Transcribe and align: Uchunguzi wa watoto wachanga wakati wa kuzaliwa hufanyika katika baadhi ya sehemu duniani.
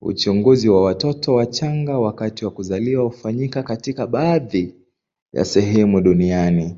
Uchunguzi 0.00 0.68
wa 0.68 0.82
watoto 0.84 1.34
wachanga 1.34 1.98
wakati 1.98 2.44
wa 2.44 2.50
kuzaliwa 2.50 3.04
hufanyika 3.04 3.62
katika 3.62 4.06
baadhi 4.06 4.74
ya 5.32 5.44
sehemu 5.44 6.00
duniani. 6.00 6.76